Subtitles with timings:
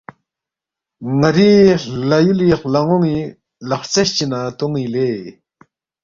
[1.19, 1.51] ن٘ری
[1.81, 3.17] ہلا یُولی ہلان٘ون٘ی
[3.69, 5.07] لق ہرژیس چی نہ تون٘ی لے